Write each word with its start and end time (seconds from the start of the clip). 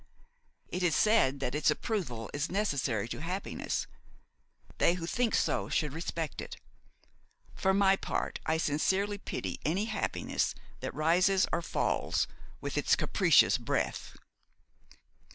It 0.67 0.81
is 0.81 0.95
said 0.95 1.39
that 1.41 1.53
its 1.53 1.69
approval 1.69 2.31
is 2.33 2.49
necessary 2.49 3.07
to 3.09 3.21
happiness; 3.21 3.85
they 4.79 4.95
who 4.95 5.05
think 5.05 5.35
so 5.35 5.69
should 5.69 5.93
respect 5.93 6.41
it. 6.41 6.57
For 7.53 7.71
my 7.71 7.97
part, 7.97 8.39
I 8.47 8.57
sincerely 8.57 9.19
pity 9.19 9.59
any 9.63 9.85
happiness 9.85 10.55
that 10.79 10.95
rises 10.95 11.45
or 11.53 11.61
falls 11.61 12.25
with 12.61 12.79
its 12.79 12.95
capricious 12.95 13.59
breath." 13.59 14.15